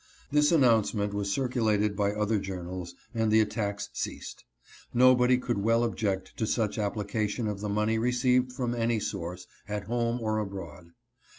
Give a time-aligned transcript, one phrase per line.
[0.31, 4.45] This announce ment was circulated by other journals, and the attacks ceased.
[4.95, 9.83] Nobody could well object to such application of the money received from any source, at
[9.83, 10.87] home or abroad.